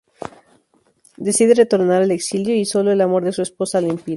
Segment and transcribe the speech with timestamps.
[1.27, 4.09] Decide retornar al exilio, y solo el amor de su esposa lo impide.